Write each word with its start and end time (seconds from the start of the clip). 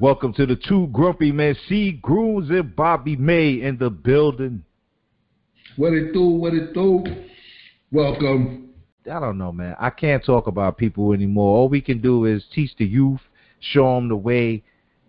Welcome 0.00 0.32
to 0.34 0.46
the 0.46 0.56
two 0.56 0.86
grumpy 0.94 1.30
men, 1.30 1.54
C. 1.68 1.92
Grooms 1.92 2.48
and 2.48 2.74
Bobby 2.74 3.16
May 3.16 3.60
in 3.60 3.76
the 3.76 3.90
building. 3.90 4.64
What 5.76 5.92
it 5.92 6.14
do? 6.14 6.26
What 6.26 6.54
it 6.54 6.72
do? 6.72 7.04
Welcome. 7.92 8.70
I 9.04 9.20
don't 9.20 9.36
know, 9.36 9.52
man. 9.52 9.76
I 9.78 9.90
can't 9.90 10.24
talk 10.24 10.46
about 10.46 10.78
people 10.78 11.12
anymore. 11.12 11.54
All 11.54 11.68
we 11.68 11.82
can 11.82 12.00
do 12.00 12.24
is 12.24 12.42
teach 12.54 12.70
the 12.78 12.86
youth, 12.86 13.20
show 13.60 13.94
them 13.96 14.08
the 14.08 14.16
way, 14.16 14.62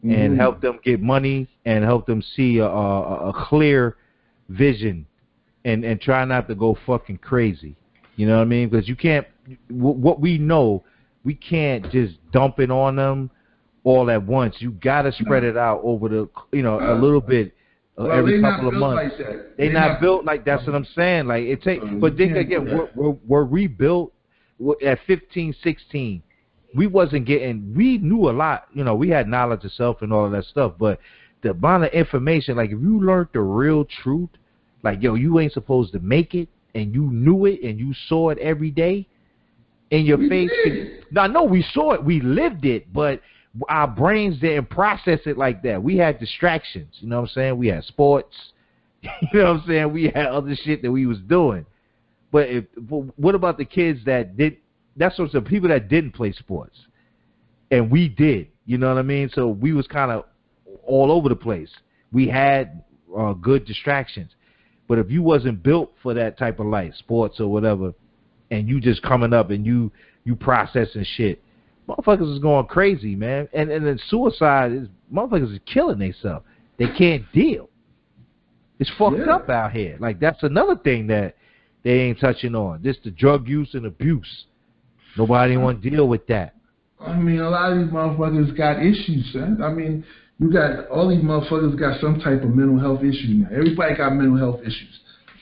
and 0.03 0.33
Mhm. 0.33 0.35
help 0.35 0.59
them 0.59 0.77
get 0.83 0.99
money 1.01 1.47
and 1.63 1.85
help 1.85 2.05
them 2.05 2.21
see 2.21 2.57
a, 2.57 2.65
a, 2.65 3.29
a 3.29 3.33
clear 3.33 3.95
vision, 4.49 5.05
and 5.63 5.85
and 5.85 6.01
try 6.01 6.25
not 6.25 6.49
to 6.49 6.55
go 6.55 6.73
fucking 6.85 7.19
crazy. 7.19 7.75
You 8.17 8.27
know 8.27 8.35
what 8.37 8.41
I 8.41 8.45
mean? 8.45 8.67
Because 8.67 8.89
you 8.89 8.97
can't. 8.97 9.25
wh- 9.69 9.95
What 10.03 10.19
we 10.19 10.37
know, 10.37 10.83
we 11.23 11.33
can't 11.33 11.89
just 11.91 12.15
dump 12.33 12.59
it 12.59 12.69
on 12.71 12.97
them 12.97 13.29
all 13.83 14.09
at 14.11 14.23
once. 14.23 14.55
You 14.59 14.71
got 14.71 15.03
to 15.03 15.11
spread 15.11 15.43
it 15.43 15.57
out 15.57 15.81
over 15.83 16.07
the, 16.09 16.29
you 16.51 16.61
know, 16.61 16.79
a 16.79 16.93
little 16.93 17.21
bit 17.21 17.53
uh, 17.97 18.03
Well, 18.03 18.11
every 18.11 18.41
couple 18.41 18.67
of 18.67 18.73
months. 18.75 19.15
like. 19.19 19.57
They, 19.57 19.67
They 19.67 19.73
not, 19.73 19.87
not- 19.93 20.01
built 20.01 20.25
like 20.25 20.45
that's 20.45 20.65
what 20.65 20.75
I'm 20.75 20.87
saying. 20.95 21.27
Like 21.27 21.43
it 21.43 21.61
take, 21.63 21.81
Um, 21.81 21.99
but 21.99 22.17
then 22.17 22.37
again, 22.37 22.65
we're, 22.65 22.89
we're 22.95 23.17
we're 23.27 23.43
rebuilt 23.43 24.13
at 24.85 24.99
15, 25.07 25.55
16. 25.63 26.23
We 26.75 26.87
wasn't 26.87 27.25
getting. 27.25 27.73
We 27.75 27.97
knew 27.97 28.29
a 28.29 28.31
lot. 28.31 28.67
You 28.73 28.83
know, 28.83 28.95
we 28.95 29.09
had 29.09 29.27
knowledge 29.27 29.65
of 29.65 29.71
self 29.73 30.01
and 30.01 30.13
all 30.13 30.25
of 30.25 30.31
that 30.31 30.45
stuff. 30.45 30.73
But 30.79 30.99
the 31.41 31.51
amount 31.51 31.83
of 31.85 31.91
information, 31.91 32.55
like 32.55 32.69
if 32.71 32.79
you 32.79 33.03
learned 33.03 33.29
the 33.33 33.41
real 33.41 33.83
truth, 33.83 34.29
like 34.83 35.01
yo, 35.01 35.15
you 35.15 35.39
ain't 35.39 35.51
supposed 35.53 35.91
to 35.93 35.99
make 35.99 36.33
it, 36.33 36.47
and 36.75 36.93
you 36.93 37.01
knew 37.11 37.45
it, 37.45 37.61
and 37.63 37.77
you 37.79 37.93
saw 38.07 38.29
it 38.29 38.37
every 38.37 38.71
day 38.71 39.05
in 39.89 40.05
your 40.05 40.17
We 40.17 40.29
face. 40.29 40.49
did. 40.63 41.05
No, 41.11 41.27
no, 41.27 41.43
we 41.43 41.61
saw 41.73 41.91
it, 41.91 42.01
we 42.03 42.21
lived 42.21 42.63
it, 42.63 42.93
but 42.93 43.19
our 43.67 43.87
brains 43.87 44.39
didn't 44.39 44.69
process 44.69 45.19
it 45.25 45.37
like 45.37 45.61
that. 45.63 45.81
We 45.81 45.97
had 45.97 46.19
distractions. 46.19 46.95
You 46.99 47.09
know 47.09 47.17
what 47.17 47.29
I'm 47.29 47.33
saying? 47.33 47.57
We 47.57 47.67
had 47.67 47.83
sports. 47.83 48.35
You 49.33 49.39
know 49.39 49.53
what 49.53 49.61
I'm 49.61 49.67
saying? 49.67 49.93
We 49.93 50.03
had 50.13 50.27
other 50.27 50.55
shit 50.55 50.83
that 50.83 50.91
we 50.91 51.07
was 51.07 51.17
doing. 51.27 51.65
But 52.31 52.49
if, 52.49 52.65
what 52.87 53.33
about 53.33 53.57
the 53.57 53.65
kids 53.65 53.99
that 54.05 54.37
did? 54.37 54.57
That's 54.95 55.17
what 55.17 55.31
the 55.31 55.41
people 55.41 55.69
that 55.69 55.89
didn't 55.89 56.11
play 56.11 56.31
sports, 56.33 56.77
and 57.71 57.91
we 57.91 58.07
did. 58.07 58.47
You 58.65 58.77
know 58.77 58.89
what 58.89 58.99
I 58.99 59.01
mean? 59.01 59.29
So 59.33 59.47
we 59.47 59.73
was 59.73 59.87
kind 59.87 60.11
of 60.11 60.25
all 60.83 61.11
over 61.11 61.29
the 61.29 61.35
place. 61.35 61.69
We 62.13 62.27
had 62.27 62.83
uh, 63.17 63.33
good 63.33 63.65
distractions, 63.65 64.31
but 64.87 64.97
if 64.97 65.09
you 65.09 65.23
wasn't 65.23 65.61
built 65.63 65.93
for 66.01 66.13
that 66.13 66.37
type 66.37 66.59
of 66.59 66.67
life, 66.67 66.93
sports 66.99 67.39
or 67.39 67.47
whatever, 67.47 67.93
and 68.49 68.67
you 68.67 68.79
just 68.79 69.01
coming 69.01 69.33
up 69.33 69.49
and 69.49 69.65
you 69.65 69.91
you 70.23 70.35
processing 70.35 71.05
shit, 71.15 71.41
motherfuckers 71.91 72.31
is 72.33 72.39
going 72.39 72.65
crazy, 72.67 73.15
man. 73.15 73.47
And 73.53 73.69
and 73.71 73.85
then 73.85 73.99
suicide 74.07 74.71
is 74.71 74.87
motherfuckers 75.13 75.53
is 75.53 75.59
killing 75.65 75.99
themselves. 75.99 76.45
They 76.77 76.87
can't 76.97 77.23
deal. 77.33 77.69
It's 78.79 78.89
fucked 78.97 79.17
Yeah. 79.17 79.35
up 79.35 79.49
out 79.49 79.71
here. 79.71 79.97
Like 79.99 80.19
that's 80.19 80.41
another 80.43 80.75
thing 80.75 81.07
that 81.07 81.35
they 81.83 81.99
ain't 82.01 82.19
touching 82.19 82.55
on. 82.55 82.83
Just 82.83 83.03
the 83.03 83.11
drug 83.11 83.47
use 83.47 83.73
and 83.73 83.85
abuse. 83.85 84.45
Nobody 85.17 85.57
want 85.57 85.81
to 85.81 85.89
deal 85.89 86.07
with 86.07 86.25
that. 86.27 86.55
I 86.99 87.15
mean, 87.15 87.39
a 87.39 87.49
lot 87.49 87.73
of 87.73 87.79
these 87.79 87.91
motherfuckers 87.91 88.55
got 88.55 88.79
issues, 88.79 89.31
son. 89.33 89.61
I 89.61 89.69
mean, 89.69 90.03
you 90.39 90.51
got 90.51 90.87
all 90.87 91.09
these 91.09 91.23
motherfuckers 91.23 91.77
got 91.77 91.99
some 91.99 92.19
type 92.19 92.43
of 92.43 92.55
mental 92.55 92.79
health 92.79 93.03
issue 93.03 93.27
now. 93.43 93.47
Everybody 93.51 93.95
got 93.95 94.13
mental 94.15 94.37
health 94.37 94.61
issues. 94.61 94.99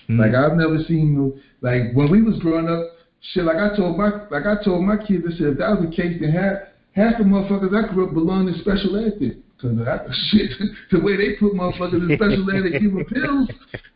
Hmm. 0.08 0.19
Like 0.19 0.34
I've 0.34 0.58
never 0.58 0.80
seen 0.88 1.39
like 1.61 1.94
when 1.94 2.09
we 2.09 2.22
was 2.22 2.39
growing 2.39 2.67
up, 2.67 2.86
shit. 3.34 3.44
Like 3.44 3.58
I 3.58 3.75
told 3.75 3.98
my 3.98 4.28
like 4.30 4.45
I 4.45 4.64
told 4.64 4.84
my 4.84 4.98
kids, 4.98 5.25
I 5.28 5.38
said 5.38 5.48
if 5.48 5.58
that 5.59 5.80
was 5.80 5.89
the 5.89 5.95
case, 5.95 6.17
then 6.20 6.31
half 6.31 6.70
half 6.94 7.17
the 7.17 7.23
motherfuckers 7.23 7.73
I 7.75 7.94
grew 7.94 8.08
up 8.08 8.14
belonged 8.14 8.50
in 8.50 8.56
special 8.62 8.98
ed. 8.98 9.14
Then. 9.20 9.44
Cause 9.62 9.75
that 9.75 10.08
shit, 10.31 10.52
the 10.89 11.02
way 11.02 11.17
they 11.17 11.36
put 11.36 11.53
motherfuckers 11.53 12.09
in 12.09 12.16
special 12.16 12.50
ed 12.50 12.72
and 12.72 12.80
give 12.80 12.94
them 12.94 13.06
pills, 13.06 13.50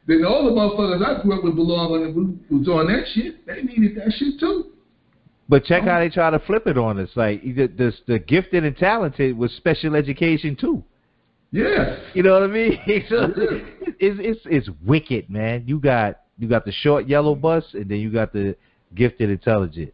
then 0.07 0.25
all 0.25 0.43
the 0.43 0.51
motherfuckers 0.51 1.05
I 1.05 1.21
grew 1.23 1.37
up 1.37 1.43
with 1.43 1.55
belonged 1.55 2.15
on 2.15 2.39
was 2.49 2.67
on 2.67 2.87
that 2.87 3.05
shit. 3.13 3.45
They 3.47 3.63
needed 3.63 3.95
that 3.95 4.11
shit 4.17 4.39
too. 4.39 4.71
But 5.47 5.65
check 5.65 5.83
oh. 5.83 5.89
how 5.89 5.99
they 5.99 6.09
try 6.09 6.29
to 6.29 6.39
flip 6.39 6.67
it 6.67 6.77
on 6.77 6.99
us. 6.99 7.09
Like 7.15 7.43
the, 7.43 7.67
the 7.67 7.93
the 8.07 8.19
gifted 8.19 8.65
and 8.65 8.75
talented 8.75 9.37
was 9.37 9.51
special 9.53 9.95
education 9.95 10.57
too. 10.59 10.83
Yeah. 11.51 11.97
You 12.13 12.23
know 12.23 12.33
what 12.33 12.43
I 12.43 12.47
mean? 12.47 12.79
so 13.09 13.31
it's 13.99 14.19
it's 14.19 14.39
it's 14.45 14.69
wicked, 14.85 15.29
man. 15.29 15.63
You 15.65 15.79
got 15.79 16.21
you 16.37 16.49
got 16.49 16.65
the 16.65 16.71
short 16.71 17.07
yellow 17.07 17.35
bus, 17.35 17.63
and 17.73 17.87
then 17.87 17.99
you 17.99 18.11
got 18.11 18.33
the 18.33 18.55
gifted 18.95 19.29
intelligent. 19.29 19.93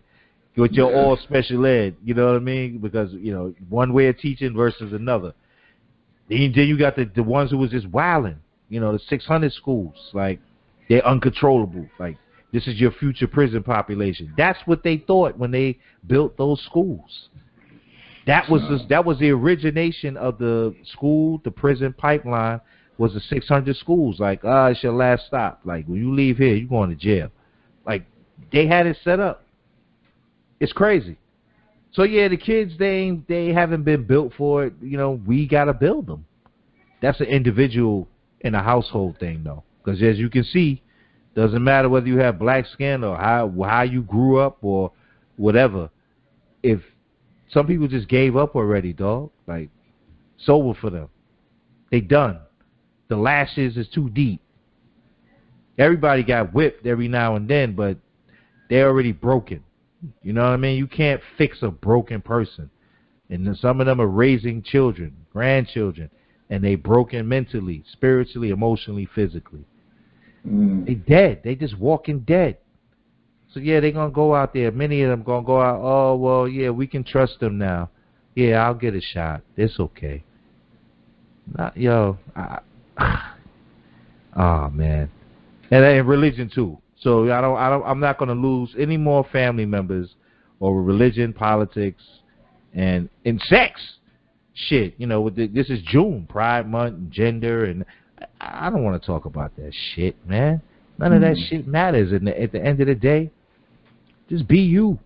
With 0.57 0.71
your 0.73 0.93
all 0.93 1.15
special 1.15 1.65
ed, 1.65 1.95
you 2.03 2.13
know 2.13 2.25
what 2.25 2.35
I 2.35 2.39
mean? 2.39 2.79
Because 2.79 3.13
you 3.13 3.31
know 3.31 3.53
one 3.69 3.93
way 3.93 4.07
of 4.07 4.17
teaching 4.17 4.53
versus 4.53 4.91
another. 4.91 5.33
Then 6.27 6.51
then 6.53 6.67
you 6.67 6.77
got 6.77 6.95
the 6.95 7.05
the 7.05 7.23
ones 7.23 7.51
who 7.51 7.57
was 7.57 7.71
just 7.71 7.87
wilding. 7.87 8.37
You 8.67 8.81
know 8.81 8.91
the 8.91 8.99
600 8.99 9.53
schools, 9.53 9.95
like 10.13 10.39
they're 10.89 11.05
uncontrollable. 11.05 11.87
Like 11.97 12.17
this 12.51 12.67
is 12.67 12.79
your 12.79 12.91
future 12.91 13.27
prison 13.27 13.63
population. 13.63 14.33
That's 14.35 14.59
what 14.65 14.83
they 14.83 14.97
thought 14.97 15.37
when 15.37 15.51
they 15.51 15.79
built 16.07 16.35
those 16.37 16.61
schools. 16.65 17.29
That 18.25 18.49
was 18.49 18.61
the, 18.63 18.85
that 18.89 19.05
was 19.05 19.17
the 19.19 19.31
origination 19.31 20.17
of 20.17 20.37
the 20.37 20.75
school, 20.91 21.41
the 21.43 21.51
prison 21.51 21.93
pipeline 21.93 22.61
was 22.97 23.13
the 23.13 23.21
600 23.21 23.75
schools. 23.77 24.19
Like, 24.19 24.41
ah, 24.43 24.67
it's 24.67 24.83
your 24.83 24.93
last 24.93 25.25
stop. 25.25 25.61
Like, 25.63 25.85
when 25.85 25.99
you 25.99 26.13
leave 26.13 26.37
here, 26.37 26.53
you're 26.53 26.67
going 26.67 26.89
to 26.89 26.95
jail. 26.95 27.31
They 28.51 28.67
had 28.67 28.87
it 28.87 28.97
set 29.03 29.19
up. 29.19 29.43
It's 30.59 30.73
crazy. 30.73 31.17
So 31.91 32.03
yeah, 32.03 32.27
the 32.27 32.37
kids 32.37 32.73
they 32.77 33.19
they 33.27 33.47
haven't 33.47 33.83
been 33.83 34.03
built 34.05 34.33
for 34.37 34.65
it. 34.65 34.73
You 34.81 34.97
know, 34.97 35.19
we 35.25 35.47
gotta 35.47 35.73
build 35.73 36.07
them. 36.07 36.25
That's 37.01 37.19
an 37.19 37.27
individual 37.27 38.07
and 38.41 38.55
a 38.55 38.61
household 38.61 39.17
thing, 39.19 39.43
though, 39.43 39.63
because 39.83 40.01
as 40.01 40.17
you 40.17 40.29
can 40.29 40.43
see, 40.43 40.83
doesn't 41.35 41.63
matter 41.63 41.89
whether 41.89 42.07
you 42.07 42.17
have 42.17 42.37
black 42.37 42.65
skin 42.67 43.03
or 43.03 43.15
how 43.15 43.53
how 43.63 43.83
you 43.83 44.01
grew 44.01 44.39
up 44.39 44.57
or 44.61 44.91
whatever. 45.37 45.89
If 46.61 46.81
some 47.49 47.65
people 47.65 47.87
just 47.87 48.07
gave 48.07 48.35
up 48.35 48.55
already, 48.55 48.93
dog. 48.93 49.31
Like, 49.47 49.69
it's 50.37 50.49
over 50.49 50.73
for 50.79 50.89
them. 50.89 51.09
They 51.91 52.01
done. 52.01 52.39
The 53.07 53.17
lashes 53.17 53.77
is 53.77 53.87
too 53.87 54.09
deep. 54.09 54.41
Everybody 55.77 56.23
got 56.23 56.53
whipped 56.53 56.85
every 56.85 57.07
now 57.07 57.35
and 57.35 57.49
then, 57.49 57.73
but 57.73 57.97
they're 58.69 58.87
already 58.87 59.11
broken. 59.11 59.63
You 60.23 60.33
know 60.33 60.43
what 60.43 60.51
I 60.51 60.57
mean? 60.57 60.77
You 60.77 60.87
can't 60.87 61.21
fix 61.37 61.57
a 61.61 61.69
broken 61.69 62.21
person. 62.21 62.69
And 63.29 63.45
then 63.45 63.55
some 63.55 63.79
of 63.79 63.85
them 63.85 64.01
are 64.01 64.07
raising 64.07 64.63
children, 64.63 65.15
grandchildren, 65.31 66.09
and 66.49 66.63
they 66.63 66.75
broken 66.75 67.27
mentally, 67.27 67.83
spiritually, 67.91 68.49
emotionally, 68.49 69.07
physically. 69.13 69.65
Mm. 70.47 70.85
They 70.85 70.95
dead. 70.95 71.41
They 71.43 71.55
just 71.55 71.77
walking 71.77 72.21
dead. 72.21 72.57
So 73.53 73.59
yeah, 73.59 73.79
they're 73.79 73.91
gonna 73.91 74.11
go 74.11 74.35
out 74.35 74.53
there. 74.53 74.71
Many 74.71 75.01
of 75.01 75.09
them 75.09 75.23
gonna 75.23 75.45
go 75.45 75.59
out. 75.59 75.79
Oh 75.81 76.15
well, 76.15 76.47
yeah, 76.47 76.69
we 76.69 76.87
can 76.87 77.03
trust 77.03 77.39
them 77.39 77.57
now. 77.57 77.89
Yeah, 78.35 78.63
I'll 78.65 78.75
get 78.75 78.93
a 78.93 79.01
shot. 79.01 79.41
It's 79.57 79.79
okay. 79.79 80.23
Not 81.57 81.75
yo. 81.75 82.17
I, 82.35 82.59
oh 84.35 84.69
man, 84.73 85.09
and 85.71 85.83
and 85.83 86.07
religion 86.07 86.49
too. 86.53 86.77
So 86.99 87.31
I 87.31 87.41
don't. 87.41 87.57
I 87.57 87.69
don't. 87.69 87.83
I'm 87.85 87.99
not 87.99 88.17
gonna 88.17 88.33
lose 88.33 88.75
any 88.77 88.97
more 88.97 89.25
family 89.31 89.65
members 89.65 90.15
over 90.61 90.81
religion, 90.81 91.33
politics, 91.33 92.03
and 92.73 93.09
and 93.25 93.41
sex. 93.41 93.81
Shit, 94.53 94.95
you 94.97 95.07
know, 95.07 95.21
with 95.21 95.35
the, 95.37 95.47
this 95.47 95.69
is 95.69 95.79
June, 95.83 96.25
Pride 96.27 96.69
Month, 96.69 96.95
and 96.95 97.11
gender, 97.11 97.63
and 97.65 97.85
I, 98.41 98.67
I 98.67 98.69
don't 98.69 98.83
want 98.83 99.01
to 99.01 99.05
talk 99.07 99.23
about 99.23 99.55
that 99.55 99.71
shit, 99.95 100.17
man. 100.27 100.61
None 100.97 101.13
of 101.13 101.21
that 101.21 101.37
Mhm. 101.37 101.47
shit 101.47 101.67
matters. 101.67 102.11
And 102.11 102.27
at 102.27 102.51
the 102.51 102.61
end 102.61 102.81
of 102.81 102.87
the 102.87 102.95
day, 102.95 103.31
just 104.27 104.45
be 104.49 104.59
you. 104.59 104.99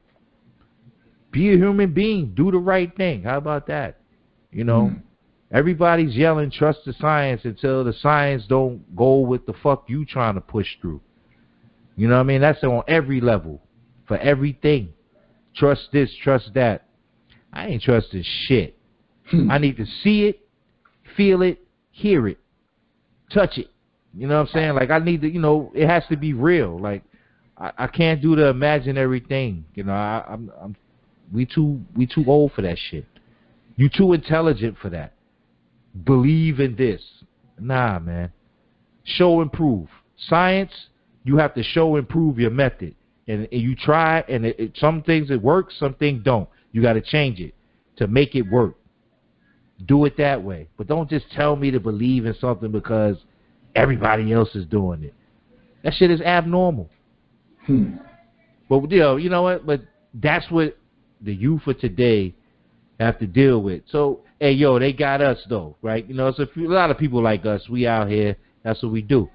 Be 1.32 1.50
a 1.54 1.56
human 1.56 1.94
being. 1.94 2.34
Do 2.34 2.50
the 2.50 2.58
right 2.58 2.96
thing. 2.96 3.22
How 3.22 3.38
about 3.38 3.68
that? 3.68 3.98
You 4.52 4.64
know, 4.64 4.86
Mhm. 4.88 5.02
everybody's 5.52 6.16
yelling 6.18 6.50
trust 6.50 6.86
the 6.86 6.94
science 6.94 7.46
until 7.46 7.84
the 7.84 7.94
science 7.94 8.48
don't 8.48 8.96
go 8.96 9.20
with 9.20 9.46
the 9.46 9.54
fuck 9.54 9.88
you 9.88 10.04
trying 10.06 10.34
to 10.34 10.42
push 10.42 10.78
through. 10.82 11.00
You 11.96 12.08
know 12.08 12.16
what 12.16 12.22
I 12.22 12.24
mean? 12.24 12.42
That's 12.42 12.64
on 12.64 12.84
every 12.88 13.22
level, 13.22 13.62
for 14.08 14.18
everything. 14.18 14.94
Trust 15.56 15.90
this, 15.92 16.10
trust 16.24 16.52
that. 16.56 16.86
I 17.52 17.68
ain't 17.68 17.84
trusting 17.84 18.24
shit. 18.48 18.78
Hmm. 19.30 19.52
I 19.52 19.58
need 19.58 19.78
to 19.78 19.86
see 20.04 20.26
it, 20.26 20.42
feel 21.16 21.42
it, 21.44 21.60
hear 21.92 22.28
it, 22.28 22.40
touch 23.32 23.58
it. 23.58 23.70
You 24.16 24.28
know 24.28 24.36
what 24.36 24.50
I'm 24.50 24.54
saying? 24.54 24.74
Like 24.76 24.90
I 24.90 25.00
need 25.00 25.22
to, 25.22 25.32
you 25.32 25.40
know, 25.40 25.72
it 25.74 25.88
has 25.88 26.04
to 26.10 26.18
be 26.18 26.34
real. 26.34 26.80
Like 26.80 27.04
I, 27.58 27.72
I 27.78 27.88
can't 27.88 28.22
do 28.22 28.36
the 28.36 28.48
imaginary 28.48 29.20
thing. 29.20 29.66
You 29.76 29.84
know, 29.84 29.94
I, 29.94 30.24
I'm, 30.28 30.52
I'm, 30.62 30.76
we 31.32 31.46
too, 31.46 31.82
we 31.96 32.06
too 32.06 32.26
old 32.28 32.52
for 32.54 32.62
that 32.64 32.78
shit. 32.90 33.06
You 33.76 33.90
too 33.90 34.14
intelligent 34.14 34.78
for 34.82 34.90
that. 34.90 35.14
Believe 36.04 36.60
in 36.60 36.76
this. 36.76 37.02
Nah, 37.60 38.00
man. 38.00 38.32
Show 39.04 39.42
and 39.42 39.52
prove. 39.52 39.88
Science, 40.28 40.72
you 41.24 41.38
have 41.38 41.54
to 41.56 41.64
show 41.64 41.96
and 41.96 42.08
prove 42.08 42.40
your 42.40 42.52
method. 42.52 42.96
And, 43.28 43.48
and 43.52 43.62
you 43.62 43.76
try, 43.76 44.20
and 44.28 44.46
it, 44.46 44.60
it, 44.60 44.78
some 44.78 45.02
things 45.02 45.32
it 45.32 45.42
works, 45.42 45.76
some 45.80 45.94
things 45.94 46.24
don't. 46.24 46.50
You 46.72 46.82
got 46.82 46.94
to 46.94 47.02
change 47.02 47.40
it 47.40 47.54
to 47.98 48.08
make 48.08 48.36
it 48.36 48.42
work. 48.42 48.76
do 49.86 50.06
it 50.06 50.18
that 50.18 50.44
way. 50.44 50.68
But 50.78 50.88
don't 50.88 51.10
just 51.10 51.26
tell 51.32 51.56
me 51.56 51.72
to 51.72 51.80
believe 51.80 52.26
in 52.26 52.36
something 52.40 52.72
because 52.72 53.18
everybody 53.76 54.32
else 54.34 54.56
is 54.56 54.66
doing 54.66 55.04
it. 55.04 55.14
That 55.84 55.94
shit 55.94 56.12
is 56.12 56.22
abnormal. 56.22 56.90
Hmm. 57.66 57.96
But 58.70 58.92
you 58.92 59.00
know, 59.00 59.18
you 59.18 59.30
know 59.30 59.44
what? 59.44 59.66
But 59.66 59.82
that's 60.14 60.50
what 60.50 60.78
the 61.22 61.34
youth 61.34 61.66
of 61.68 61.80
today 61.80 62.34
have 63.00 63.20
to 63.20 63.28
deal 63.28 63.62
with. 63.62 63.84
So, 63.90 64.22
hey, 64.40 64.52
yo, 64.54 64.80
they 64.80 64.94
got 64.94 65.22
us 65.22 65.40
though, 65.50 65.76
right? 65.82 66.08
You 66.08 66.14
know, 66.14 66.28
it's 66.28 66.40
a, 66.40 66.48
few, 66.48 66.72
a 66.72 66.74
lot 66.74 66.92
of 66.92 66.98
people 66.98 67.22
like 67.22 67.46
us. 67.46 67.68
We 67.70 67.88
out 67.88 68.10
here. 68.10 68.38
That's 68.64 68.82
what 68.82 68.92
we 68.92 69.02
do. 69.02 69.30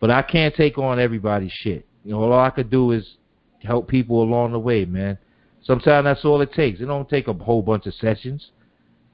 But 0.00 0.10
I 0.10 0.22
can't 0.22 0.54
take 0.54 0.78
on 0.78 1.00
everybody's 1.00 1.52
shit. 1.52 1.86
You 2.04 2.12
know, 2.12 2.22
all 2.22 2.40
I 2.40 2.50
could 2.50 2.70
do 2.70 2.92
is 2.92 3.16
help 3.62 3.88
people 3.88 4.22
along 4.22 4.52
the 4.52 4.58
way, 4.58 4.84
man. 4.84 5.18
Sometimes 5.62 6.04
that's 6.04 6.24
all 6.24 6.40
it 6.40 6.52
takes. 6.52 6.80
It 6.80 6.86
don't 6.86 7.08
take 7.08 7.28
a 7.28 7.32
whole 7.32 7.62
bunch 7.62 7.86
of 7.86 7.94
sessions. 7.94 8.50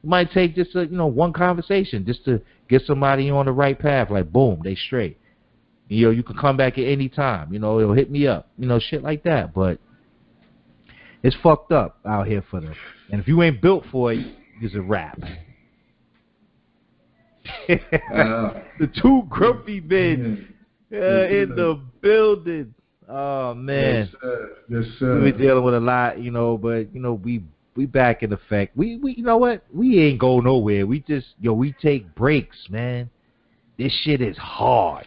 It 0.03 0.09
might 0.09 0.31
take 0.31 0.55
just 0.55 0.77
a, 0.77 0.83
you 0.83 0.97
know 0.97 1.07
one 1.07 1.33
conversation 1.33 2.05
just 2.05 2.25
to 2.27 2.41
get 2.69 2.83
somebody 2.83 3.31
on 3.31 3.47
the 3.47 3.53
right 3.53 3.79
path. 3.79 4.11
Like 4.11 4.31
boom, 4.31 4.61
they 4.63 4.75
straight. 4.75 5.19
You 5.89 6.07
know, 6.07 6.11
you 6.13 6.23
can 6.23 6.37
come 6.37 6.57
back 6.57 6.79
at 6.79 6.85
any 6.85 7.09
time. 7.09 7.53
You 7.53 7.59
know, 7.59 7.81
it'll 7.81 7.95
hit 7.95 8.11
me 8.11 8.27
up. 8.27 8.49
You 8.59 8.67
know, 8.67 8.79
shit 8.79 9.03
like 9.03 9.23
that. 9.25 9.55
But 9.55 9.79
it's 11.23 11.37
fucked 11.43 11.73
up 11.73 11.99
out 12.07 12.27
here 12.27 12.45
for 12.51 12.61
them. 12.61 12.75
And 13.11 13.21
if 13.21 13.29
you 13.29 13.43
ain't 13.43 13.61
built 13.61 13.85
for 13.91 14.13
it, 14.13 14.25
it's 14.61 14.75
a 14.75 14.81
wrap. 14.81 15.19
Uh, 18.15 18.63
the 18.79 18.87
two 19.03 19.23
grumpy 19.29 19.81
men 19.81 20.54
uh, 20.95 21.27
in 21.29 21.55
the 21.55 21.81
building. 22.01 22.75
Oh 23.09 23.55
man, 23.55 24.09
Yes, 24.13 24.21
sir. 24.21 24.57
Yes, 24.69 24.85
we 24.85 24.97
sir. 24.99 25.33
dealing 25.33 25.65
with 25.65 25.75
a 25.75 25.81
lot, 25.81 26.19
you 26.19 26.31
know, 26.31 26.57
but 26.57 26.95
you 26.95 27.01
know 27.01 27.15
we 27.15 27.43
we 27.77 27.87
back 27.87 28.23
in 28.23 28.33
effect. 28.33 28.77
We 28.77 28.97
we 28.97 29.15
you 29.15 29.23
know 29.25 29.37
what? 29.37 29.63
We 29.73 30.01
ain't 30.01 30.19
go 30.19 30.41
nowhere. 30.41 30.87
We 30.87 31.01
just 31.01 31.27
yo 31.41 31.53
we 31.53 31.75
take 31.83 32.15
breaks, 32.15 32.57
man. 32.71 33.11
This 33.79 33.93
shit 34.05 34.21
is 34.21 34.37
hard. 34.39 35.07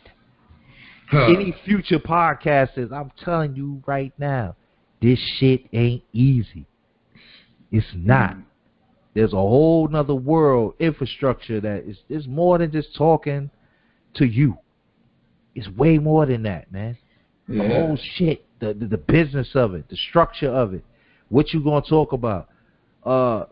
Huh. 1.10 1.26
Any 1.28 1.56
future 1.64 2.00
podcasters, 2.00 2.92
I'm 2.92 3.12
telling 3.24 3.56
you 3.56 3.82
right 3.86 4.12
now, 4.18 4.56
this 5.02 5.20
shit 5.40 5.62
ain't 5.72 6.04
easy. 6.12 6.66
It's 7.72 7.88
not. 7.96 8.36
There's 9.14 9.34
a 9.34 9.38
whole 9.38 9.88
nother 9.88 10.14
world 10.14 10.76
infrastructure 10.80 11.60
that 11.62 11.86
is 11.88 11.98
is 12.10 12.28
more 12.28 12.58
than 12.58 12.72
just 12.72 12.96
talking 12.96 13.50
to 14.16 14.26
you. 14.26 14.58
It's 15.58 15.68
way 15.70 15.98
more 15.98 16.28
than 16.28 16.44
that, 16.44 16.72
man. 16.72 16.96
The 17.48 17.56
Yeah. 17.56 17.68
whole 17.68 17.98
shit, 17.98 18.46
the, 18.60 18.76
the 18.76 18.86
the 18.86 18.98
business 18.98 19.56
of 19.56 19.74
it, 19.74 19.90
the 19.90 19.96
structure 19.96 20.50
of 20.50 20.76
it, 20.76 20.84
what 21.30 21.52
you 21.52 21.64
gonna 21.64 21.82
talk 21.82 22.14
about. 22.14 22.48
Uh, 23.04 23.46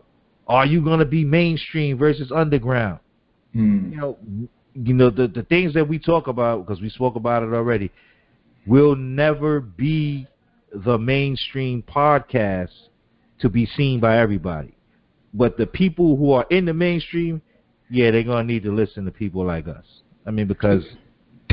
are 0.46 0.64
you 0.64 0.80
gonna 0.82 1.04
be 1.04 1.24
mainstream 1.24 1.98
versus 1.98 2.30
underground? 2.30 3.00
Hmm. 3.52 3.90
You 3.90 3.96
know, 3.96 4.18
you 4.74 4.94
know 4.94 5.10
the 5.10 5.26
the 5.26 5.42
things 5.42 5.74
that 5.74 5.88
we 5.88 5.98
talk 5.98 6.28
about 6.28 6.64
because 6.64 6.80
we 6.80 6.90
spoke 6.90 7.16
about 7.16 7.42
it 7.42 7.52
already. 7.52 7.90
Will 8.68 8.94
never 8.94 9.58
be 9.60 10.28
the 10.72 10.98
mainstream 10.98 11.82
podcast 11.82 12.70
to 13.40 13.48
be 13.48 13.66
seen 13.66 13.98
by 13.98 14.18
everybody, 14.18 14.76
but 15.34 15.56
the 15.56 15.66
people 15.66 16.16
who 16.16 16.30
are 16.30 16.46
in 16.50 16.66
the 16.66 16.74
mainstream, 16.74 17.42
yeah, 17.90 18.12
they're 18.12 18.22
gonna 18.22 18.44
need 18.44 18.62
to 18.62 18.72
listen 18.72 19.04
to 19.06 19.10
people 19.10 19.44
like 19.44 19.66
us. 19.66 19.86
I 20.24 20.30
mean, 20.30 20.46
because 20.46 20.84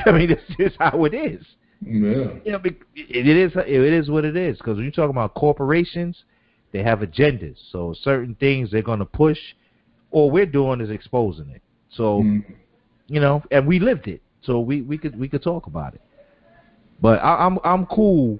I 0.05 0.11
mean, 0.11 0.31
it's 0.31 0.57
just 0.57 0.75
how 0.79 1.05
it 1.05 1.13
is. 1.13 1.45
Yeah. 1.85 2.33
You 2.45 2.51
know, 2.53 2.61
it 2.63 2.77
it 2.95 3.27
is 3.27 3.51
it 3.55 3.93
is 3.93 4.09
what 4.09 4.25
it 4.25 4.35
is. 4.37 4.57
Because 4.57 4.77
when 4.77 4.85
you 4.85 4.91
talk 4.91 5.09
about 5.09 5.33
corporations, 5.33 6.23
they 6.71 6.83
have 6.83 6.99
agendas. 6.99 7.57
So 7.71 7.93
certain 8.03 8.35
things 8.35 8.71
they're 8.71 8.81
going 8.81 8.99
to 8.99 9.05
push. 9.05 9.39
All 10.11 10.31
we're 10.31 10.45
doing 10.45 10.81
is 10.81 10.89
exposing 10.89 11.49
it. 11.49 11.61
So 11.89 12.21
Hmm. 12.21 12.39
you 13.07 13.19
know, 13.19 13.43
and 13.51 13.67
we 13.67 13.79
lived 13.79 14.07
it. 14.07 14.21
So 14.41 14.59
we 14.59 14.81
we 14.81 14.97
could 14.97 15.17
we 15.19 15.27
could 15.27 15.43
talk 15.43 15.67
about 15.67 15.93
it. 15.93 16.01
But 17.01 17.19
I, 17.19 17.45
I'm 17.45 17.59
I'm 17.63 17.85
cool 17.85 18.39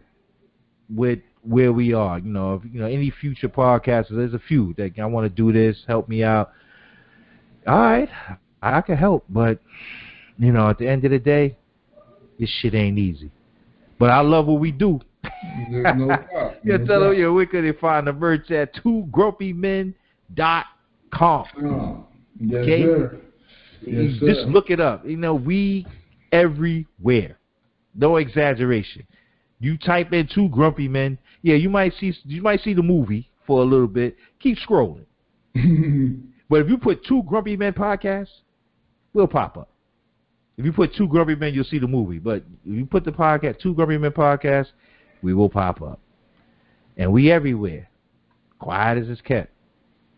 with 0.90 1.20
where 1.44 1.74
we 1.74 1.94
are. 1.94 2.20
You 2.20 2.30
know, 2.30 2.56
if, 2.56 2.74
you 2.74 2.80
know 2.80 2.88
any 2.88 3.10
future 3.10 3.50
podcasters. 3.50 4.16
There's 4.16 4.34
a 4.34 4.40
few 4.40 4.74
that 4.78 4.98
I 5.00 5.06
want 5.06 5.26
to 5.26 5.30
do 5.30 5.52
this. 5.52 5.84
Help 5.88 6.08
me 6.08 6.24
out. 6.24 6.52
All 7.68 7.78
right, 7.78 8.10
I, 8.62 8.78
I 8.78 8.82
can 8.82 8.98
help, 8.98 9.26
but 9.30 9.60
you 10.46 10.52
know, 10.52 10.70
at 10.70 10.78
the 10.78 10.88
end 10.88 11.06
of 11.06 11.12
the 11.12 11.20
day, 11.20 11.56
this 12.40 12.50
shit 12.62 12.74
ain't 12.76 12.98
easy. 12.98 13.32
But 14.00 14.10
I 14.10 14.20
love 14.22 14.48
what 14.48 14.60
we 14.60 14.72
do. 14.72 15.00
There's 15.72 15.96
no 15.98 16.08
doubt. 16.08 16.28
yeah, 16.64 16.78
No 16.78 16.86
tell 16.86 17.00
them 17.02 17.10
doubt. 17.14 17.18
yeah, 17.18 17.28
where 17.30 17.46
could 17.46 17.64
they 17.64 17.72
find 17.80 18.08
the 18.08 18.14
merch 18.14 18.50
at 18.52 18.74
twogrumpymen.com. 18.76 19.96
Oh, 21.16 21.70
uh, 21.70 21.98
yes, 22.40 22.62
Okay. 22.64 22.82
sir. 22.84 23.18
You 23.86 24.02
Yes, 24.02 24.20
just 24.20 24.48
look 24.48 24.70
it 24.70 24.80
up. 24.80 25.06
You 25.06 25.18
know, 25.18 25.36
we 25.36 25.86
everywhere. 26.32 27.38
No 27.96 28.16
exaggeration. 28.18 29.06
You 29.60 29.78
type 29.78 30.14
in 30.14 30.28
two 30.34 30.50
grumpy 30.50 30.88
men. 30.88 31.18
Yeah, 31.42 31.56
you 31.56 31.70
might 31.70 31.94
see 32.00 32.14
you 32.26 32.42
might 32.42 32.62
see 32.62 32.74
the 32.74 32.82
movie 32.82 33.30
for 33.46 33.62
a 33.62 33.66
little 33.66 33.88
bit. 33.88 34.16
Keep 34.40 34.58
scrolling. 34.60 35.06
But 36.50 36.60
if 36.62 36.70
you 36.70 36.78
put 36.78 37.04
two 37.06 37.24
grumpy 37.24 37.58
men 37.58 37.74
podcasts, 37.74 38.42
we'll 39.14 39.26
pop 39.28 39.58
up. 39.58 39.70
If 40.58 40.66
you 40.66 40.72
put 40.72 40.94
two 40.96 41.08
grumpy 41.08 41.36
men, 41.36 41.54
you'll 41.54 41.64
see 41.64 41.80
the 41.80 41.88
movie. 41.88 42.20
But 42.20 42.44
if 42.66 42.78
you 42.78 42.86
put 42.86 43.06
the 43.06 43.12
podcast 43.12 43.60
two 43.60 43.74
grumpy 43.74 43.98
men 43.98 44.12
podcast, 44.12 44.68
we 45.22 45.34
will 45.34 45.50
pop 45.50 45.82
up. 45.82 46.00
And 46.98 47.12
we 47.12 47.32
everywhere. 47.32 47.90
Quiet 48.60 49.00
as 49.00 49.10
it's 49.10 49.22
kept. 49.22 49.52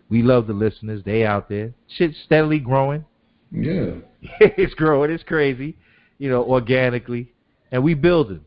We 0.10 0.22
love 0.22 0.48
the 0.48 0.54
listeners. 0.54 1.02
They 1.04 1.26
out 1.26 1.50
there. 1.50 1.74
Shit's 1.88 2.18
steadily 2.26 2.60
growing. 2.60 3.06
yeah. 3.52 3.96
it's 4.40 4.74
growing. 4.74 5.12
It's 5.12 5.24
crazy, 5.24 5.78
you 6.18 6.30
know, 6.30 6.44
organically, 6.44 7.32
and 7.72 7.84
we 7.84 7.94
building. 7.94 8.42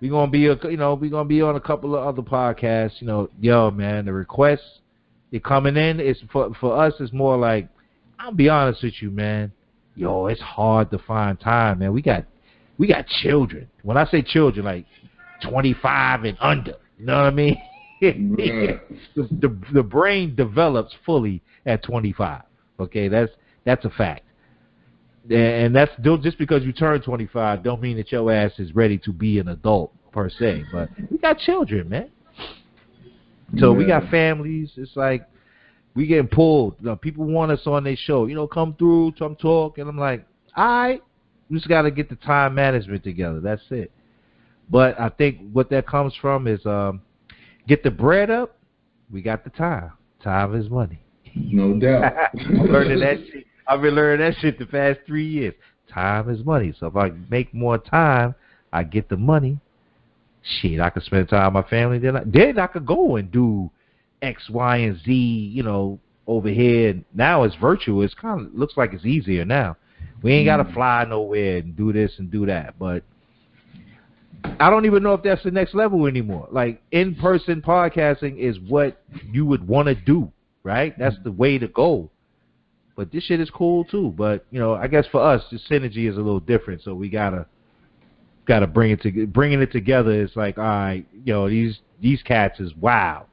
We 0.00 0.08
gonna 0.08 0.30
be, 0.30 0.46
a, 0.46 0.56
you 0.64 0.76
know, 0.76 0.94
we 0.94 1.08
gonna 1.08 1.28
be 1.28 1.42
on 1.42 1.56
a 1.56 1.60
couple 1.60 1.96
of 1.96 2.06
other 2.06 2.22
podcasts. 2.22 3.00
You 3.00 3.08
know, 3.08 3.30
yo, 3.40 3.70
man, 3.70 4.06
the 4.06 4.12
requests 4.12 4.80
they 5.30 5.38
coming 5.38 5.76
in. 5.76 6.00
It's 6.00 6.20
for 6.32 6.52
for 6.60 6.80
us. 6.80 6.94
It's 7.00 7.12
more 7.12 7.36
like, 7.36 7.68
I'll 8.18 8.32
be 8.32 8.48
honest 8.48 8.82
with 8.82 9.00
you, 9.02 9.10
man. 9.10 9.52
Yo, 9.98 10.26
it's 10.26 10.40
hard 10.40 10.92
to 10.92 10.98
find 10.98 11.40
time, 11.40 11.80
man. 11.80 11.92
We 11.92 12.02
got 12.02 12.24
we 12.78 12.86
got 12.86 13.04
children. 13.08 13.68
When 13.82 13.96
I 13.96 14.06
say 14.06 14.22
children, 14.22 14.64
like 14.64 14.86
twenty 15.42 15.74
five 15.74 16.22
and 16.22 16.38
under. 16.40 16.76
You 17.00 17.06
know 17.06 17.16
what 17.16 17.26
I 17.26 17.30
mean? 17.30 17.60
The, 18.00 18.78
the 19.16 19.58
the 19.72 19.82
brain 19.82 20.36
develops 20.36 20.94
fully 21.04 21.42
at 21.66 21.82
25. 21.82 22.42
Okay, 22.78 23.08
that's 23.08 23.32
that's 23.64 23.84
a 23.84 23.90
fact. 23.90 24.22
And 25.28 25.74
that's 25.74 25.90
don't 26.00 26.22
just 26.22 26.38
because 26.38 26.62
you 26.62 26.72
turn 26.72 27.02
25 27.02 27.64
don't 27.64 27.82
mean 27.82 27.96
that 27.96 28.12
your 28.12 28.32
ass 28.32 28.52
is 28.58 28.72
ready 28.76 28.98
to 28.98 29.12
be 29.12 29.40
an 29.40 29.48
adult 29.48 29.92
per 30.12 30.30
se. 30.30 30.66
But 30.70 30.90
we 31.10 31.18
got 31.18 31.38
children, 31.40 31.88
man. 31.88 32.08
So 33.58 33.72
we 33.72 33.84
got 33.84 34.08
families. 34.10 34.70
It's 34.76 34.94
like 34.94 35.26
we 35.98 36.06
getting 36.06 36.28
pulled. 36.28 36.76
You 36.78 36.86
know, 36.86 36.96
people 36.96 37.24
want 37.24 37.50
us 37.50 37.66
on 37.66 37.82
their 37.82 37.96
show. 37.96 38.26
You 38.26 38.36
know, 38.36 38.46
come 38.46 38.76
through, 38.78 39.14
come 39.18 39.34
talk, 39.34 39.78
and 39.78 39.88
I'm 39.88 39.98
like, 39.98 40.24
all 40.56 40.64
right, 40.64 41.02
we 41.50 41.56
just 41.56 41.68
got 41.68 41.82
to 41.82 41.90
get 41.90 42.08
the 42.08 42.14
time 42.14 42.54
management 42.54 43.02
together. 43.02 43.40
That's 43.40 43.62
it. 43.70 43.90
But 44.70 44.98
I 45.00 45.08
think 45.08 45.40
what 45.52 45.70
that 45.70 45.88
comes 45.88 46.14
from 46.20 46.46
is 46.46 46.64
um, 46.66 47.00
get 47.66 47.82
the 47.82 47.90
bread 47.90 48.30
up. 48.30 48.56
We 49.10 49.22
got 49.22 49.42
the 49.42 49.50
time. 49.50 49.90
Time 50.22 50.54
is 50.54 50.70
money. 50.70 51.00
No 51.34 51.76
doubt. 51.80 52.12
I'm 52.38 52.66
learning 52.66 53.00
that 53.00 53.16
shit. 53.32 53.46
I've 53.66 53.82
been 53.82 53.96
learning 53.96 54.24
that 54.24 54.38
shit 54.40 54.56
the 54.56 54.66
past 54.66 55.00
three 55.04 55.26
years. 55.26 55.54
Time 55.92 56.30
is 56.30 56.44
money. 56.44 56.72
So 56.78 56.86
if 56.86 56.94
I 56.94 57.10
make 57.28 57.52
more 57.52 57.76
time, 57.76 58.36
I 58.72 58.84
get 58.84 59.08
the 59.08 59.16
money. 59.16 59.58
Shit, 60.60 60.78
I 60.78 60.90
can 60.90 61.02
spend 61.02 61.28
time 61.28 61.52
with 61.54 61.64
my 61.64 61.68
family. 61.68 61.98
Then 61.98 62.16
I, 62.18 62.22
then 62.24 62.56
I 62.60 62.68
could 62.68 62.86
go 62.86 63.16
and 63.16 63.32
do 63.32 63.68
X, 64.22 64.48
Y, 64.50 64.76
and 64.78 64.98
Z. 65.04 65.12
You 65.12 65.62
know, 65.62 65.98
over 66.26 66.48
here. 66.48 67.00
Now 67.14 67.42
it's 67.44 67.56
virtual. 67.56 68.02
It's 68.02 68.14
kind 68.14 68.46
of 68.46 68.54
looks 68.54 68.76
like 68.76 68.92
it's 68.92 69.04
easier 69.04 69.44
now. 69.44 69.76
We 70.22 70.32
ain't 70.32 70.46
gotta 70.46 70.64
Mm. 70.64 70.74
fly 70.74 71.04
nowhere 71.04 71.58
and 71.58 71.76
do 71.76 71.92
this 71.92 72.18
and 72.18 72.30
do 72.30 72.46
that. 72.46 72.78
But 72.78 73.02
I 74.60 74.70
don't 74.70 74.86
even 74.86 75.02
know 75.02 75.14
if 75.14 75.22
that's 75.22 75.42
the 75.42 75.50
next 75.50 75.74
level 75.74 76.06
anymore. 76.06 76.48
Like 76.50 76.82
in 76.90 77.14
person 77.14 77.62
podcasting 77.62 78.38
is 78.38 78.58
what 78.60 79.00
you 79.32 79.46
would 79.46 79.66
want 79.66 79.88
to 79.88 79.94
do, 79.94 80.30
right? 80.62 80.96
That's 80.98 81.16
the 81.24 81.32
way 81.32 81.58
to 81.58 81.68
go. 81.68 82.10
But 82.96 83.12
this 83.12 83.24
shit 83.24 83.40
is 83.40 83.50
cool 83.50 83.84
too. 83.84 84.12
But 84.16 84.44
you 84.50 84.58
know, 84.58 84.74
I 84.74 84.88
guess 84.88 85.06
for 85.06 85.22
us, 85.22 85.42
the 85.50 85.58
synergy 85.70 86.08
is 86.08 86.16
a 86.16 86.20
little 86.20 86.40
different. 86.40 86.82
So 86.82 86.94
we 86.94 87.08
gotta 87.08 87.46
gotta 88.46 88.66
bring 88.66 88.90
it 88.90 89.00
to 89.02 89.26
bringing 89.26 89.62
it 89.62 89.70
together. 89.72 90.12
Is 90.12 90.34
like, 90.34 90.58
all 90.58 90.64
right, 90.64 91.06
you 91.24 91.32
know, 91.32 91.48
these 91.48 91.78
these 92.00 92.22
cats 92.22 92.60
is 92.60 92.74
wild. 92.76 93.26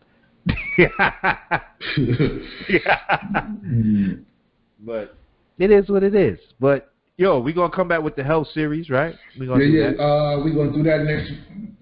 Mm. 3.68 4.24
but 4.80 5.16
it 5.58 5.72
is 5.72 5.90
what 5.90 6.04
it 6.04 6.16
is. 6.16 6.40
But 6.60 6.92
yo, 7.18 7.40
we 7.40 7.54
gonna 7.54 7.74
come 7.74 7.88
back 7.88 8.02
with 8.02 8.16
the 8.16 8.24
health 8.24 8.48
series, 8.54 8.90
right? 8.90 9.16
We 9.40 9.46
Yeah, 9.46 9.52
gonna 9.54 9.66
do 9.66 9.72
yeah. 9.72 9.92
that. 9.92 10.00
Uh, 10.02 10.42
we're 10.44 10.54
gonna 10.54 10.74
do 10.74 10.84
that 10.84 11.04
next 11.04 11.32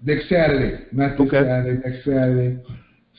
next 0.04 0.28
Saturday, 0.28 0.84
not 0.92 1.18
this 1.18 1.26
Okay. 1.28 1.42
Saturday, 1.42 1.88
next 1.88 2.04
Saturday. 2.04 2.58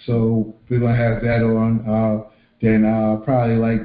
So 0.05 0.55
we're 0.69 0.79
gonna 0.79 0.95
have 0.95 1.21
that 1.21 1.43
on. 1.43 1.87
Uh, 1.87 2.29
then 2.61 2.85
uh, 2.85 3.17
probably 3.23 3.55
like 3.57 3.81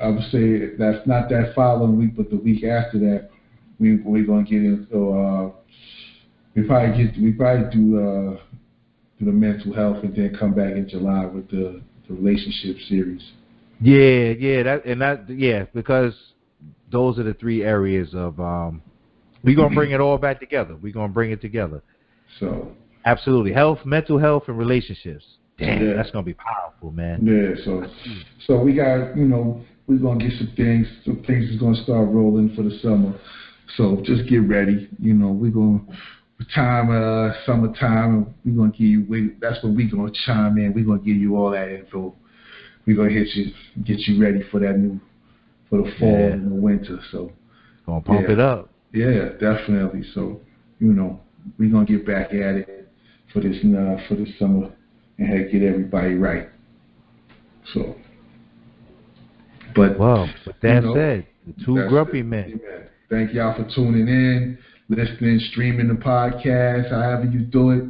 I 0.00 0.08
would 0.08 0.24
say 0.30 0.76
that's 0.76 1.06
not 1.06 1.28
that 1.30 1.52
following 1.54 1.98
week, 1.98 2.16
but 2.16 2.30
the 2.30 2.36
week 2.36 2.64
after 2.64 2.98
that, 3.00 3.30
we 3.78 3.96
we're 3.96 4.24
gonna 4.26 4.44
get 4.44 4.62
into. 4.62 5.12
Uh, 5.12 5.50
we 6.54 6.62
probably 6.62 7.04
get 7.04 7.16
we 7.20 7.32
probably 7.32 7.70
do 7.70 7.98
uh, 7.98 8.40
the 9.20 9.32
mental 9.32 9.72
health 9.74 10.02
and 10.02 10.14
then 10.14 10.34
come 10.38 10.54
back 10.54 10.72
in 10.72 10.88
July 10.88 11.26
with 11.26 11.48
the, 11.50 11.80
the 12.08 12.14
relationship 12.14 12.76
series. 12.88 13.22
Yeah, 13.80 14.32
yeah, 14.38 14.62
that 14.64 14.84
and 14.84 15.00
that 15.00 15.28
yeah, 15.28 15.64
because 15.74 16.14
those 16.90 17.18
are 17.18 17.22
the 17.22 17.34
three 17.34 17.62
areas 17.62 18.14
of 18.14 18.38
um 18.40 18.82
we're 19.42 19.56
gonna 19.56 19.74
bring 19.74 19.92
it 19.92 20.00
all 20.00 20.18
back 20.18 20.38
together. 20.40 20.76
We're 20.76 20.92
gonna 20.92 21.12
bring 21.12 21.30
it 21.30 21.40
together. 21.40 21.82
So 22.38 22.72
Absolutely. 23.06 23.52
Health, 23.52 23.78
mental 23.86 24.18
health 24.18 24.44
and 24.48 24.58
relationships. 24.58 25.24
Damn, 25.58 25.86
Yeah. 25.86 25.94
that's 25.94 26.10
gonna 26.10 26.24
be 26.24 26.34
powerful, 26.34 26.92
man. 26.92 27.24
yeah, 27.24 27.64
so 27.64 27.86
so 28.46 28.60
we 28.62 28.74
got 28.74 29.16
you 29.16 29.24
know 29.26 29.62
we're 29.86 29.98
gonna 29.98 30.22
get 30.22 30.36
some 30.38 30.52
things. 30.56 30.86
Some 31.04 31.22
things 31.26 31.48
is 31.50 31.58
gonna 31.58 31.82
start 31.82 32.08
rolling 32.08 32.54
for 32.54 32.62
the 32.62 32.78
summer. 32.82 33.18
So 33.76 34.02
just 34.04 34.28
get 34.28 34.42
ready. 34.42 34.88
You 34.98 35.14
know 35.14 35.28
we're 35.28 35.50
gonna 35.50 35.80
time 36.54 36.90
uh 36.90 37.32
summertime. 37.46 38.34
We're 38.44 38.56
gonna 38.56 38.70
give 38.72 38.80
you. 38.80 39.06
We, 39.08 39.34
that's 39.40 39.62
when 39.62 39.76
we're 39.76 39.90
gonna 39.90 40.12
chime 40.26 40.58
in. 40.58 40.72
We're 40.74 40.84
gonna 40.84 41.00
give 41.00 41.16
you 41.16 41.36
all 41.36 41.50
that 41.50 41.68
info. 41.68 42.14
We're 42.86 42.96
gonna 42.96 43.10
hit 43.10 43.28
you, 43.34 43.52
get 43.84 43.98
you 44.00 44.20
ready 44.20 44.42
for 44.50 44.60
that 44.60 44.78
new 44.78 45.00
for 45.68 45.78
the 45.82 45.90
fall 45.98 46.08
Yeah. 46.08 46.32
and 46.32 46.50
the 46.50 46.54
winter. 46.54 46.98
So 47.12 47.32
Gonna 47.86 48.00
pump 48.00 48.22
Yeah. 48.28 48.32
it 48.32 48.38
up. 48.40 48.70
yeah, 48.92 49.28
definitely. 49.38 50.02
So 50.14 50.40
you 50.78 50.92
know 50.92 51.20
we're 51.58 51.70
gonna 51.70 51.84
get 51.86 52.06
back 52.06 52.28
at 52.32 52.56
it 52.56 52.88
for 53.32 53.40
this 53.40 53.56
uh, 53.64 53.96
for 54.08 54.14
this 54.16 54.28
summer 54.38 54.70
and 55.18 55.28
hey, 55.28 55.50
get 55.52 55.62
everybody 55.62 56.14
right. 56.14 56.48
So, 57.74 57.94
but 59.74 59.98
Well, 59.98 60.28
with 60.46 60.56
that 60.62 60.82
You 60.82 60.88
know, 60.88 60.94
said, 60.94 61.26
the 61.46 61.64
two 61.64 61.88
grumpy 61.88 62.20
it. 62.20 62.26
men. 62.26 62.44
Amen. 62.44 62.86
Thank 63.08 63.32
y'all 63.34 63.54
for 63.54 63.68
tuning 63.74 64.08
in, 64.08 64.58
listening, 64.90 65.40
streaming 65.50 65.88
the 65.88 65.94
podcast, 65.94 66.90
however 66.90 67.24
you 67.24 67.40
do 67.40 67.70
it. 67.70 67.84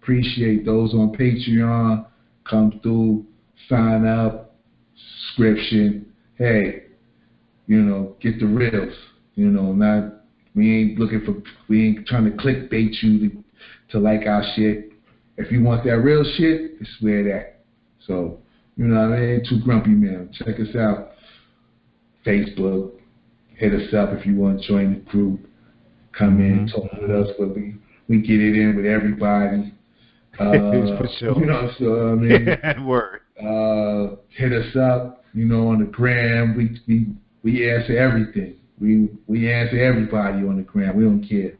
Appreciate 0.00 0.64
those 0.64 0.92
on 0.92 1.16
Patreon. 1.16 2.06
Come 2.48 2.78
through, 2.82 3.24
sign 3.68 4.04
up, 4.04 4.54
subscription. 4.94 6.06
Hey, 6.36 6.84
you 7.66 7.80
know, 7.80 8.14
get 8.20 8.38
the 8.38 8.46
reels. 8.46 8.94
You 9.34 9.50
know, 9.50 9.72
not 9.72 10.20
we 10.54 10.80
ain't 10.80 10.98
looking 10.98 11.22
for 11.24 11.42
we 11.68 11.88
ain't 11.88 12.06
trying 12.06 12.24
to 12.24 12.36
clickbait 12.36 13.02
you 13.02 13.30
to, 13.30 13.44
to 13.92 13.98
like 13.98 14.26
our 14.26 14.44
shit. 14.54 14.92
If 15.36 15.50
you 15.50 15.62
want 15.62 15.84
that 15.84 15.98
real 15.98 16.22
shit, 16.36 16.72
it's 16.80 16.90
where 17.00 17.24
that. 17.24 17.64
So, 18.06 18.38
you 18.76 18.84
know 18.84 19.08
what 19.08 19.18
I 19.18 19.20
mean? 19.20 19.42
Too 19.48 19.60
grumpy 19.64 19.90
man. 19.90 20.30
Check 20.32 20.60
us 20.60 20.76
out. 20.76 21.12
Facebook, 22.24 22.92
hit 23.56 23.72
us 23.74 23.92
up 23.94 24.10
if 24.12 24.26
you 24.26 24.36
want 24.36 24.60
to 24.60 24.68
join 24.68 24.92
the 24.94 25.00
group. 25.10 25.48
Come 26.18 26.40
in, 26.40 26.66
Mhm. 26.66 26.72
talk 26.72 26.92
with 27.00 27.10
us, 27.10 27.28
but 27.38 27.54
we 27.54 27.74
we 28.08 28.18
get 28.20 28.38
it 28.40 28.56
in 28.56 28.76
with 28.76 28.86
everybody. 28.86 29.72
Uh, 30.36 30.96
For 30.98 31.06
sure. 31.20 31.38
You 31.38 31.46
know, 31.46 31.70
so 31.78 32.10
I 32.10 32.14
mean, 32.16 32.84
Word. 32.84 33.20
uh, 33.40 34.16
hit 34.30 34.52
us 34.52 34.74
up. 34.74 35.22
You 35.32 35.44
know, 35.46 35.68
on 35.68 35.78
the 35.78 35.84
gram, 35.84 36.56
we 36.56 36.80
we 36.88 37.06
we 37.44 37.70
answer 37.70 37.96
everything. 37.96 38.54
We 38.80 39.10
we 39.28 39.48
answer 39.52 39.78
everybody 39.78 40.38
on 40.38 40.56
the 40.56 40.64
gram. 40.64 40.96
We 40.96 41.04
don't 41.04 41.22
care. 41.22 41.52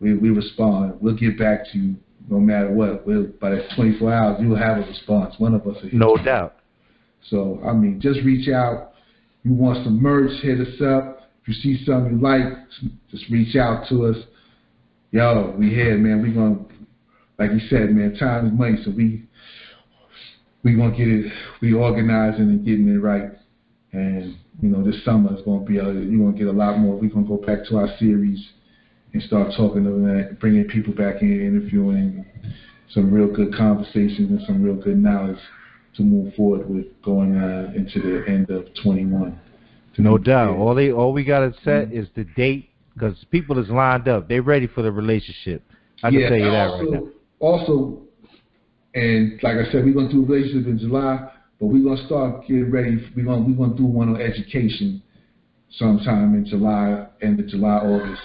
We 0.00 0.14
we 0.14 0.30
respond. 0.30 0.94
We'll 1.02 1.16
get 1.16 1.38
back 1.38 1.70
to 1.72 1.78
you 1.78 1.96
no 2.30 2.40
matter 2.40 2.70
what. 2.72 3.06
We'll 3.06 3.26
by 3.42 3.50
that 3.50 3.68
24 3.76 4.10
hours, 4.10 4.40
you 4.40 4.48
will 4.48 4.56
have 4.56 4.78
a 4.78 4.86
response. 4.86 5.34
One 5.38 5.54
of 5.54 5.66
us 5.66 5.76
No 5.92 6.16
doubt. 6.16 6.54
So 7.28 7.60
I 7.62 7.74
mean, 7.74 8.00
just 8.00 8.20
reach 8.24 8.48
out. 8.48 8.92
You 9.44 9.52
want 9.52 9.84
some 9.84 10.00
merch? 10.00 10.30
Hit 10.40 10.60
us 10.66 10.80
up. 10.80 11.21
If 11.42 11.48
you 11.48 11.54
see 11.54 11.84
something 11.84 12.18
you 12.18 12.22
like, 12.22 12.44
just 13.10 13.24
reach 13.28 13.56
out 13.56 13.88
to 13.88 14.06
us. 14.06 14.16
Yo, 15.10 15.54
we 15.58 15.70
here, 15.70 15.98
man. 15.98 16.22
We 16.22 16.32
gonna, 16.32 16.64
like 17.38 17.50
you 17.50 17.68
said, 17.68 17.90
man. 17.90 18.16
Time 18.16 18.46
is 18.46 18.52
money, 18.52 18.78
so 18.84 18.92
we 18.92 19.24
we 20.62 20.76
gonna 20.76 20.96
get 20.96 21.08
it. 21.08 21.32
We 21.60 21.74
organizing 21.74 22.42
and 22.42 22.64
getting 22.64 22.88
it 22.88 22.98
right. 22.98 23.30
And 23.92 24.36
you 24.60 24.68
know, 24.68 24.84
this 24.84 25.04
summer 25.04 25.36
is 25.36 25.42
gonna 25.44 25.64
be. 25.64 25.78
A, 25.78 25.84
you're 25.84 26.24
gonna 26.24 26.38
get 26.38 26.46
a 26.46 26.52
lot 26.52 26.78
more. 26.78 26.96
We're 26.96 27.10
gonna 27.10 27.26
go 27.26 27.38
back 27.38 27.66
to 27.68 27.78
our 27.78 27.88
series 27.98 28.40
and 29.12 29.22
start 29.24 29.52
talking 29.56 29.84
that, 29.84 30.38
bringing 30.38 30.64
people 30.64 30.94
back 30.94 31.22
in, 31.22 31.40
interviewing, 31.40 32.24
some 32.90 33.12
real 33.12 33.34
good 33.34 33.54
conversations 33.54 34.30
and 34.30 34.40
some 34.46 34.62
real 34.62 34.76
good 34.76 34.96
knowledge 34.96 35.40
to 35.96 36.02
move 36.02 36.34
forward 36.34 36.70
with 36.70 36.86
going 37.02 37.36
uh, 37.36 37.72
into 37.74 38.00
the 38.00 38.24
end 38.30 38.48
of 38.48 38.66
21. 38.82 39.38
No 39.98 40.18
doubt. 40.18 40.56
All 40.56 40.74
they 40.74 40.92
all 40.92 41.12
we 41.12 41.24
gotta 41.24 41.52
set 41.64 41.90
Mhm. 41.90 41.92
is 41.92 42.08
the 42.14 42.24
date 42.36 42.70
because 42.94 43.24
people 43.30 43.58
is 43.58 43.68
lined 43.68 44.08
up. 44.08 44.28
They 44.28 44.40
ready 44.40 44.66
for 44.66 44.82
the 44.82 44.92
relationship. 44.92 45.62
I 46.02 46.10
can 46.10 46.20
yeah, 46.20 46.28
tell 46.28 46.38
you 46.38 46.50
that 46.50 46.70
also, 46.70 46.84
right 46.84 46.92
now. 46.92 47.08
Also, 47.40 48.02
and 48.94 49.42
like 49.42 49.56
I 49.56 49.70
said, 49.70 49.84
we're 49.84 49.94
gonna 49.94 50.10
do 50.10 50.22
a 50.22 50.26
relationship 50.26 50.66
in 50.66 50.78
July, 50.78 51.28
but 51.60 51.66
we're 51.66 51.84
gonna 51.84 52.06
start 52.06 52.46
getting 52.46 52.70
ready. 52.70 53.02
We're 53.16 53.24
gonna 53.24 53.42
we're 53.42 53.56
gonna 53.56 53.76
do 53.76 53.84
one 53.84 54.08
on 54.10 54.20
education 54.20 55.02
sometime 55.70 56.34
in 56.34 56.44
July, 56.44 57.06
end 57.22 57.40
of 57.40 57.46
July, 57.46 57.78
August. 57.78 58.22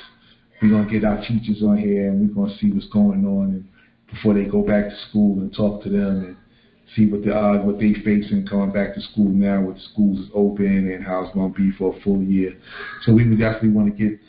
We're 0.61 0.69
gonna 0.69 0.89
get 0.89 1.03
our 1.03 1.21
teachers 1.21 1.61
on 1.63 1.77
here 1.77 2.07
and 2.09 2.27
we're 2.27 2.33
gonna 2.33 2.57
see 2.57 2.71
what's 2.71 2.87
going 2.87 3.25
on 3.25 3.45
and 3.45 3.65
before 4.09 4.33
they 4.33 4.45
go 4.45 4.61
back 4.61 4.89
to 4.89 4.95
school 5.09 5.39
and 5.39 5.53
talk 5.53 5.83
to 5.83 5.89
them 5.89 6.23
and 6.25 6.37
see 6.95 7.05
what 7.05 7.23
the 7.23 7.35
uh, 7.35 7.61
what 7.63 7.79
they 7.79 7.93
facing 7.93 8.45
coming 8.47 8.71
back 8.71 8.95
to 8.95 9.01
school 9.01 9.29
now 9.29 9.61
with 9.61 9.79
schools 9.81 10.19
is 10.19 10.29
open 10.33 10.91
and 10.91 11.03
how 11.05 11.23
it's 11.25 11.33
gonna 11.33 11.53
be 11.53 11.71
for 11.77 11.95
a 11.95 12.01
full 12.01 12.21
year. 12.21 12.55
So 13.03 13.13
we 13.13 13.27
would 13.27 13.39
definitely 13.39 13.69
want 13.69 13.95
to 13.95 14.09
get 14.09 14.19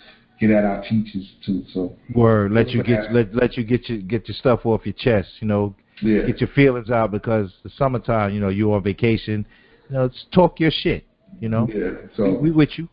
get 0.40 0.50
at 0.50 0.64
our 0.64 0.82
teachers 0.82 1.28
too. 1.44 1.64
So 1.72 1.96
Word. 2.14 2.52
Let 2.52 2.70
you 2.70 2.82
get 2.82 3.12
let 3.12 3.34
let 3.34 3.56
you 3.56 3.64
get 3.64 3.88
your 3.88 3.98
get 3.98 4.28
your 4.28 4.34
stuff 4.36 4.66
off 4.66 4.84
your 4.84 4.94
chest. 4.94 5.28
You 5.40 5.48
know, 5.48 5.74
yeah. 6.02 6.22
get 6.22 6.40
your 6.40 6.50
feelings 6.50 6.90
out 6.90 7.10
because 7.10 7.52
the 7.62 7.70
summertime. 7.76 8.34
You 8.34 8.40
know, 8.40 8.48
you're 8.48 8.74
on 8.74 8.82
vacation. 8.82 9.46
You 9.88 9.96
know, 9.96 10.08
just 10.08 10.30
talk 10.32 10.60
your 10.60 10.70
shit. 10.72 11.04
You 11.40 11.48
know, 11.48 11.68
Yeah. 11.72 11.90
we, 11.90 12.08
So 12.16 12.38
we 12.38 12.50
with 12.50 12.70
you. 12.78 12.88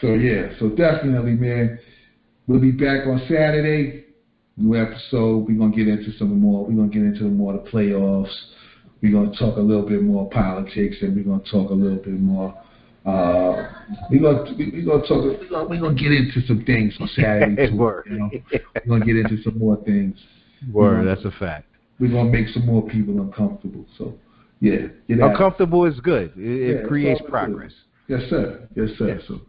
so 0.00 0.14
yeah. 0.14 0.48
So 0.58 0.68
definitely, 0.70 1.34
man. 1.34 1.78
We'll 2.46 2.60
be 2.60 2.72
back 2.72 3.06
on 3.06 3.20
Saturday. 3.28 4.04
New 4.56 4.76
episode. 4.76 5.46
We're 5.46 5.58
gonna 5.58 5.74
get 5.74 5.88
into 5.88 6.12
some 6.18 6.38
more. 6.40 6.66
We're 6.66 6.74
gonna 6.74 6.88
get 6.88 7.02
into 7.02 7.24
more 7.24 7.54
of 7.54 7.64
the 7.64 7.70
playoffs. 7.70 8.34
We're 9.02 9.12
gonna 9.12 9.34
talk 9.36 9.56
a 9.56 9.60
little 9.60 9.88
bit 9.88 10.02
more 10.02 10.28
politics, 10.30 10.96
and 11.00 11.16
we're 11.16 11.24
gonna 11.24 11.42
talk 11.50 11.70
a 11.70 11.74
little 11.74 11.98
bit 11.98 12.20
more. 12.20 12.54
Uh, 13.06 13.68
we're 14.10 14.20
gonna 14.20 14.54
we- 14.58 14.70
we're 14.70 14.84
gonna 14.84 15.06
talk. 15.06 15.24
We're 15.24 15.48
gonna, 15.48 15.68
we're 15.68 15.80
gonna 15.80 15.94
get 15.94 16.12
into 16.12 16.42
some 16.46 16.64
things 16.64 16.94
on 17.00 17.08
Saturday 17.08 17.66
too. 17.70 17.76
Word. 17.76 18.06
You 18.10 18.18
know, 18.18 18.30
we're 18.52 18.98
gonna 18.98 19.06
get 19.06 19.16
into 19.16 19.42
some 19.42 19.58
more 19.58 19.76
things. 19.84 20.16
Word. 20.70 21.04
Mhm. 21.04 21.14
That's 21.14 21.24
a 21.24 21.38
fact. 21.38 21.66
We're 21.98 22.10
gonna 22.12 22.30
make 22.30 22.48
some 22.48 22.66
more 22.66 22.86
people 22.86 23.20
uncomfortable. 23.20 23.86
So 23.96 24.18
yeah. 24.60 24.88
Uncomfortable 25.08 25.86
is 25.86 25.98
good. 26.00 26.32
It, 26.36 26.40
Yeah, 26.40 26.74
it 26.82 26.88
creates 26.88 27.20
all 27.22 27.26
good. 27.26 27.32
progress. 27.32 27.72
Yes, 28.08 28.22
sir. 28.28 28.68
Yes, 28.76 28.90
sir. 28.98 29.08
Yes. 29.08 29.22
So, 29.28 29.40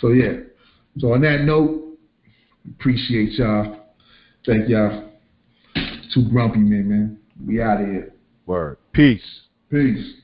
so 0.00 0.08
yeah. 0.10 0.34
So 0.98 1.12
on 1.14 1.22
that 1.22 1.40
note, 1.42 1.98
appreciate 2.78 3.32
y'all. 3.32 3.78
Thank 4.46 4.68
y'all. 4.68 5.10
Two 6.14 6.28
grumpy 6.30 6.58
men, 6.60 6.88
man. 6.88 7.18
We 7.44 7.60
out 7.60 7.80
of 7.80 7.88
here. 7.88 8.12
Word. 8.46 8.76
Peace. 8.94 9.42
Peace. 9.70 10.23